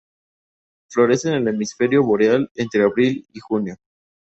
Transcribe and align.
Florece 0.89 1.29
en 1.29 1.35
el 1.35 1.47
hemisferio 1.49 2.01
boreal 2.03 2.49
entre 2.55 2.81
abril 2.81 3.27
y 3.33 3.39
junio. 3.39 3.75